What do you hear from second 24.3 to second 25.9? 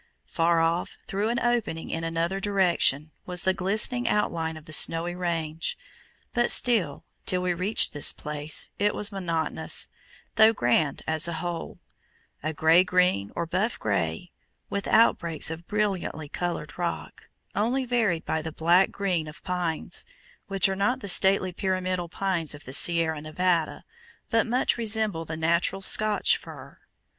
but much resemble the natural